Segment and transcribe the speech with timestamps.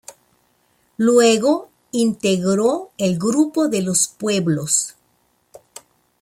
[0.97, 4.95] Luego integró el grupo De los Pueblos.